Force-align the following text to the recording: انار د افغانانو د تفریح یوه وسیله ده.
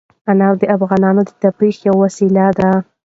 انار 0.31 0.55
د 0.61 0.63
افغانانو 0.75 1.21
د 1.27 1.31
تفریح 1.43 1.77
یوه 1.87 1.97
وسیله 2.03 2.45
ده. 2.57 2.69